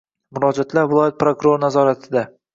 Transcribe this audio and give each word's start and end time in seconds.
Murojaatlar 0.37 0.87
viloyat 0.95 1.21
prokurori 1.21 1.65
nazoratidang 1.67 2.35